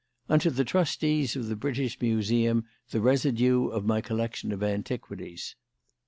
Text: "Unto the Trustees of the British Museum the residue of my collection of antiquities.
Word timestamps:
"Unto 0.27 0.49
the 0.49 0.63
Trustees 0.63 1.35
of 1.35 1.45
the 1.47 1.55
British 1.55 2.01
Museum 2.01 2.65
the 2.89 2.99
residue 2.99 3.67
of 3.67 3.85
my 3.85 4.01
collection 4.01 4.51
of 4.51 4.63
antiquities. 4.63 5.55